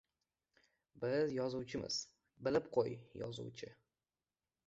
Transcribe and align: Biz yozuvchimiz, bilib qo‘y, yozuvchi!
Biz 1.03 1.33
yozuvchimiz, 1.39 1.99
bilib 2.47 2.71
qo‘y, 2.77 2.97
yozuvchi! 3.23 3.69